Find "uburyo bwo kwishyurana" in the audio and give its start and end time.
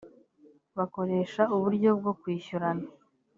1.55-2.85